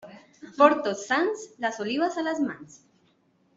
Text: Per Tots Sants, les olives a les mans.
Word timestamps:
Per 0.61 0.69
Tots 0.87 1.03
Sants, 1.09 1.45
les 1.67 1.79
olives 1.85 2.19
a 2.23 2.25
les 2.31 2.43
mans. 2.49 2.83